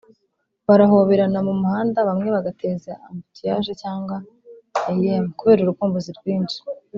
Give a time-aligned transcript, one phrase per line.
[0.67, 4.15] barahoberana mu muhanda bamwe bagateza "embouteillage" cyangwa
[4.91, 6.59] "Iam" kubera urukumbuzi rwinshi”